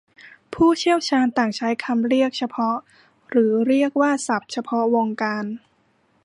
[0.53, 2.77] ผู้เชี่ยวชาญต่างใช้คำเรียกเฉพาะ
[3.29, 5.45] หรือเรียกว่าศัทพ์เฉพาะวงการ